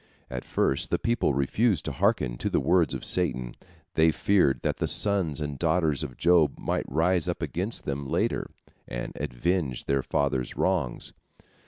At 0.31 0.43
first 0.43 0.89
the 0.89 0.97
people 0.97 1.35
refused 1.35 1.85
to 1.85 1.91
hearken 1.91 2.35
to 2.39 2.49
the 2.49 2.59
words 2.59 2.95
of 2.95 3.05
Satan. 3.05 3.53
They 3.93 4.11
feared 4.11 4.63
that 4.63 4.77
the 4.77 4.87
sons 4.87 5.39
and 5.39 5.59
daughters 5.59 6.01
of 6.01 6.17
Job 6.17 6.57
might 6.57 6.91
rise 6.91 7.27
up 7.27 7.43
against 7.43 7.85
them 7.85 8.07
later, 8.07 8.49
and 8.87 9.15
avenge 9.17 9.85
their 9.85 10.01
father's 10.01 10.57
wrongs. 10.57 11.13